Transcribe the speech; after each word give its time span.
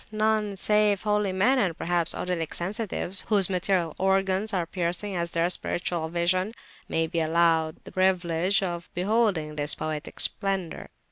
none 0.11 0.55
save 0.55 1.03
holy 1.03 1.31
men 1.31 1.59
(and 1.59 1.77
perhaps, 1.77 2.15
odylic 2.15 2.55
sensitives), 2.55 3.21
whose 3.27 3.51
material 3.51 3.93
organs 3.99 4.51
are 4.51 4.65
piercing 4.65 5.15
as 5.15 5.29
their 5.29 5.47
spiritual 5.47 6.09
vision, 6.09 6.53
may 6.89 7.05
be 7.05 7.19
allowed 7.19 7.75
the 7.83 7.91
privilege 7.91 8.63
of 8.63 8.89
beholding 8.95 9.57
this 9.57 9.75
poetic 9.75 10.19
splendour. 10.19 10.89